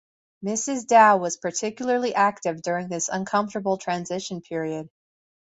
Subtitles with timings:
[0.43, 4.89] Mrs Dow was particularly active during this uncomfortable transition period.